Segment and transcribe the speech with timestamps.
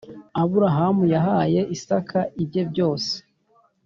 [0.41, 3.13] Aburahamu yahaye Isaka ibye byose